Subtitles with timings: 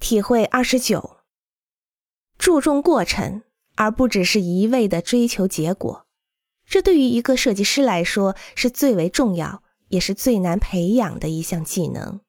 [0.00, 1.18] 体会二十九，
[2.38, 3.42] 注重过程，
[3.74, 6.06] 而不只是一味的追求结果。
[6.66, 12.20] 这对于一个设计师来说是最为重要，也是最难培养的一项技能。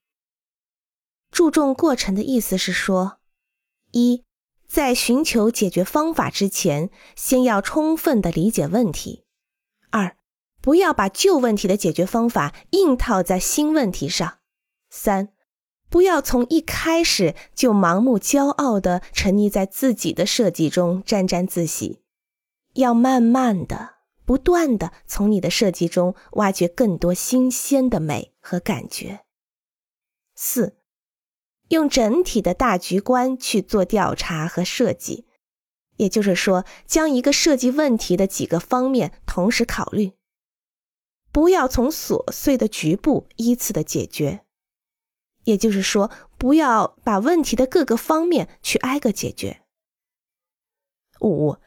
[1.30, 3.20] 注重过程的意思是说，
[3.92, 4.24] 一，
[4.68, 9.26] 在寻求解决方法之前，先要充分的理解问题；
[9.92, 10.18] 二，
[10.60, 14.40] 不要把旧问题的解决方法硬套在新问题上；
[14.90, 15.34] 三。
[15.90, 22.02] 不要从一开始就盲目骄傲的沉溺在自己的设计中沾沾自喜，
[22.76, 29.22] 要慢慢的、不断的从你的设计中挖掘更多新鲜的美和感觉。
[30.36, 30.78] 四，
[31.70, 35.26] 用整体的大局观去做调查和设计，
[35.98, 40.14] 也就是说，将一个设计问题的几个方面同时考虑，
[41.32, 44.46] 不要从琐碎的局部依次的解决。
[45.44, 49.62] 也就是说，不要把问题的各个方面去挨个解决。
[51.22, 51.58] 五，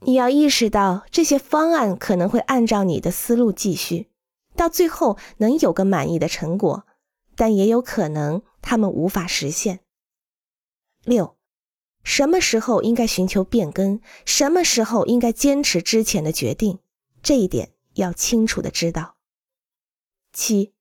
[0.00, 4.08] 你要意识到这些方案可能会按照你的思路继续，
[4.54, 6.86] 到最后能有个满意的成果，
[7.34, 9.80] 但也有可能他们无法实现。
[11.04, 11.36] 六，
[12.04, 16.78] 什么时候应该寻求变更，什么时候应该坚持之前的决定，
[17.22, 19.16] 这一点要清楚的知道。
[20.32, 20.72] 七。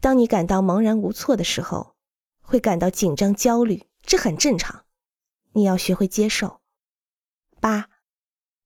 [0.00, 1.96] 当你感到茫然无措的时候，
[2.40, 4.84] 会感到紧张、焦虑，这很正常。
[5.52, 6.60] 你要学会接受。
[7.60, 7.90] 八，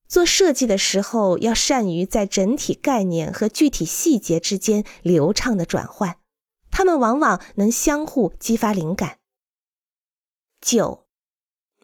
[0.07, 6.19] 做设计的时候要善于在整体概念和具体细节之间流畅的转换，
[6.71, 9.19] 它们往往能相互激发灵感。
[10.61, 11.07] 九，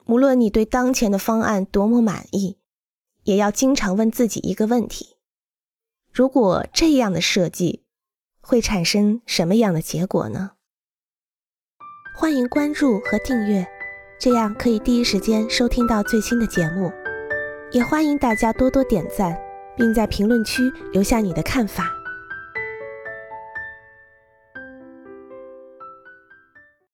[0.04, 2.58] 无论你对当前的方案多么满意，
[3.22, 5.16] 也要经常问自己一个问题：
[6.12, 7.86] 如果这样的设计。
[8.48, 10.52] 会产生什么样的结果呢？
[12.16, 13.66] 欢迎关注和订阅，
[14.18, 16.90] 这样可以第一时间收听到最新的节目。
[17.70, 19.38] 也欢迎大家多多点赞，
[19.76, 20.62] 并在评论区
[20.94, 21.97] 留下你的看法。